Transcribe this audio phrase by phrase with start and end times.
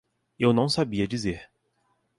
[0.39, 1.47] Eu não sabia dizer.